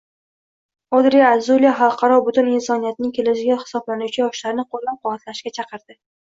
[0.99, 6.01] Odre Azule Xalqaro butun insoniyatning kelajagi hisoblanuvchi yoshlarni qoʻllabquvvatlashga chaqirdi.